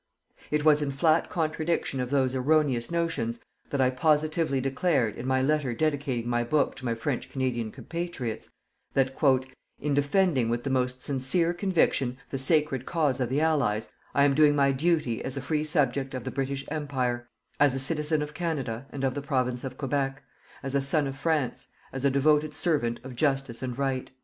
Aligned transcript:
It 0.49 0.65
was 0.65 0.81
in 0.81 0.89
flat 0.89 1.29
contradiction 1.29 1.99
of 1.99 2.09
those 2.09 2.33
erroneous 2.33 2.89
notions 2.89 3.39
that 3.69 3.79
I 3.79 3.91
positively 3.91 4.59
declared, 4.59 5.15
in 5.15 5.27
my 5.27 5.43
letter 5.43 5.75
dedicating 5.75 6.27
my 6.27 6.43
book 6.43 6.73
to 6.77 6.85
my 6.85 6.95
French 6.95 7.29
Canadian 7.29 7.71
compatriots, 7.71 8.49
that 8.95 9.15
"_in 9.15 9.93
defending 9.93 10.49
with 10.49 10.63
the 10.63 10.71
most 10.71 11.03
sincere 11.03 11.53
conviction 11.53 12.17
the 12.31 12.39
sacred 12.39 12.87
cause 12.87 13.19
of 13.19 13.29
the 13.29 13.41
Allies, 13.41 13.89
I 14.15 14.23
am 14.23 14.33
doing 14.33 14.55
my 14.55 14.71
duty 14.71 15.23
as 15.23 15.37
a 15.37 15.39
free 15.39 15.63
subject 15.63 16.15
of 16.15 16.23
the 16.23 16.31
British 16.31 16.65
Empire, 16.69 17.29
as 17.59 17.75
a 17.75 17.79
citizen 17.79 18.23
of 18.23 18.33
Canada 18.33 18.87
and 18.89 19.03
of 19.03 19.13
the 19.13 19.21
Province 19.21 19.63
of 19.63 19.77
Quebec, 19.77 20.23
as 20.63 20.73
a 20.73 20.81
son 20.81 21.05
of 21.05 21.15
France, 21.15 21.67
as 21.93 22.03
a 22.05 22.09
devoted 22.09 22.55
servant 22.55 22.99
of 23.03 23.13
Justice 23.15 23.61
and 23.61 23.77
Right_." 23.77 24.07